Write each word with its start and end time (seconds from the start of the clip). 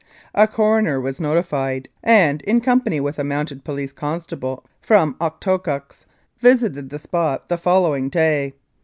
A 0.33 0.47
coroner 0.47 0.99
was 0.99 1.19
notified, 1.21 1.87
and 2.03 2.41
in 2.41 2.59
company 2.59 2.99
with 2.99 3.19
a 3.19 3.23
Mounted 3.23 3.63
Police 3.63 3.93
con 3.93 4.19
stable 4.19 4.65
from 4.81 5.13
Okotoks, 5.21 6.05
visited 6.39 6.89
the 6.89 6.97
spot 6.97 7.41
on 7.41 7.45
the 7.49 7.57
following 7.59 8.09
day. 8.09 8.55